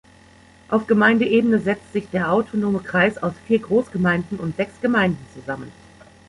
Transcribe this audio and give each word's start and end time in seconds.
Auf 0.67 0.87
Gemeindeebene 0.87 1.59
setzt 1.59 1.93
sich 1.93 2.09
der 2.09 2.33
autonome 2.33 2.79
Kreis 2.79 3.19
aus 3.21 3.33
vier 3.45 3.59
Großgemeinden 3.59 4.39
und 4.39 4.55
sechs 4.55 4.73
Gemeinden 4.81 5.23
zusammen. 5.31 5.71